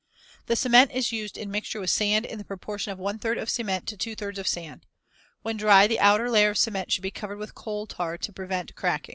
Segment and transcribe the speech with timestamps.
[0.47, 3.51] The cement is used in mixture with sand in the proportion of one third of
[3.51, 4.87] cement to two thirds of sand.
[5.43, 8.73] When dry, the outer layer of cement should be covered with coal tar to prevent
[8.73, 9.09] cracking.